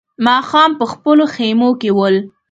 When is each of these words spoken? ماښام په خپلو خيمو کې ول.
ماښام 0.25 0.71
په 0.79 0.85
خپلو 0.91 1.23
خيمو 1.35 1.69
کې 1.81 1.89
ول. 1.97 2.15